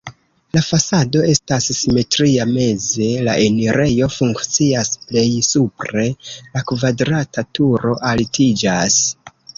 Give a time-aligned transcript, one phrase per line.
[0.57, 8.99] La fasado estas simetria, meze la enirejo funkcias, plej supre la kvadrata turo altiĝas.